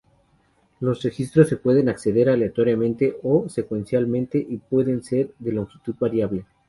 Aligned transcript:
Los 0.79 1.03
registros 1.03 1.47
se 1.47 1.57
pueden 1.57 1.87
acceder 1.87 2.27
aleatoriamente 2.29 3.17
o 3.21 3.47
secuencialmente 3.49 4.39
y 4.39 4.57
pueden 4.57 5.03
ser 5.03 5.35
de 5.37 5.51
longitud 5.51 5.93
variable. 5.99 6.43